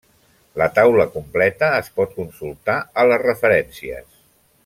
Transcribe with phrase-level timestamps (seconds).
[0.61, 4.13] La taula completa es pot consultar a les referències.